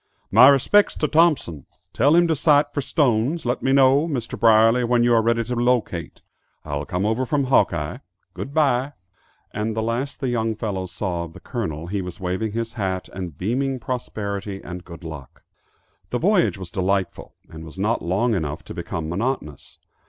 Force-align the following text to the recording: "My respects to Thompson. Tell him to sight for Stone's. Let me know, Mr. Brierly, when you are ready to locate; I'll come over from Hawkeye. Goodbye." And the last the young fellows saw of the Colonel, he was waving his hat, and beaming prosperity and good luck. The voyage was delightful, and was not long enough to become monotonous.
"My 0.31 0.47
respects 0.47 0.95
to 0.95 1.07
Thompson. 1.07 1.67
Tell 1.93 2.15
him 2.15 2.27
to 2.27 2.35
sight 2.35 2.73
for 2.73 2.81
Stone's. 2.81 3.45
Let 3.45 3.61
me 3.61 3.71
know, 3.71 4.07
Mr. 4.07 4.35
Brierly, 4.35 4.83
when 4.83 5.03
you 5.03 5.13
are 5.13 5.21
ready 5.21 5.43
to 5.43 5.55
locate; 5.55 6.23
I'll 6.65 6.85
come 6.85 7.05
over 7.05 7.23
from 7.23 7.43
Hawkeye. 7.43 7.99
Goodbye." 8.33 8.93
And 9.53 9.75
the 9.75 9.83
last 9.83 10.19
the 10.19 10.29
young 10.29 10.55
fellows 10.55 10.91
saw 10.91 11.25
of 11.25 11.33
the 11.33 11.39
Colonel, 11.39 11.85
he 11.85 12.01
was 12.01 12.19
waving 12.19 12.53
his 12.53 12.73
hat, 12.73 13.09
and 13.13 13.37
beaming 13.37 13.79
prosperity 13.79 14.59
and 14.63 14.83
good 14.83 15.03
luck. 15.03 15.43
The 16.09 16.17
voyage 16.17 16.57
was 16.57 16.71
delightful, 16.71 17.35
and 17.47 17.63
was 17.63 17.77
not 17.77 18.01
long 18.01 18.33
enough 18.33 18.63
to 18.63 18.73
become 18.73 19.07
monotonous. 19.07 19.77